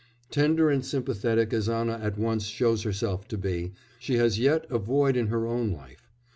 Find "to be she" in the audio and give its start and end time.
3.27-4.15